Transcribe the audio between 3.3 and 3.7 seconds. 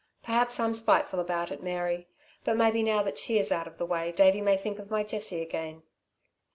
is out